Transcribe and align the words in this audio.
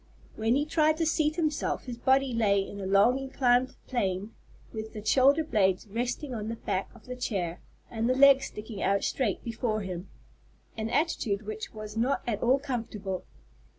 When 0.35 0.55
he 0.55 0.65
tried 0.65 0.97
to 0.97 1.05
seat 1.05 1.35
himself 1.35 1.83
his 1.85 1.99
body 1.99 2.33
lay 2.33 2.59
in 2.67 2.81
a 2.81 2.87
long 2.87 3.19
inclined 3.19 3.75
plane, 3.85 4.33
with 4.73 4.93
the 4.93 5.05
shoulder 5.05 5.43
blades 5.43 5.85
resting 5.87 6.33
on 6.33 6.47
the 6.47 6.55
back 6.55 6.89
of 6.95 7.05
the 7.05 7.15
chair, 7.15 7.61
and 7.91 8.09
the 8.09 8.15
legs 8.17 8.45
sticking 8.47 8.81
out 8.81 9.03
straight 9.03 9.43
before 9.43 9.81
him, 9.81 10.09
an 10.75 10.89
attitude 10.89 11.43
which 11.45 11.71
was 11.71 11.97
not 11.97 12.23
at 12.25 12.41
all 12.41 12.57
comfortable. 12.57 13.25